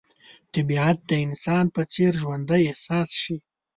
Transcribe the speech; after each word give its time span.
طبیعت 0.53 0.97
د 1.09 1.11
انسان 1.25 1.65
په 1.75 1.81
څېر 1.91 2.11
ژوندی 2.21 2.61
احساس 2.71 3.09
شي. 3.21 3.35